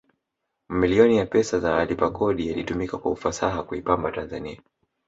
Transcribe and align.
mamilioni 0.69 1.17
ya 1.17 1.25
pesa 1.25 1.59
za 1.59 1.71
walipa 1.71 2.09
kodi 2.11 2.47
yalitumika 2.49 2.97
kwa 2.97 3.11
ufasaha 3.11 3.63
kuipamba 3.63 4.11
tanzani 4.11 4.61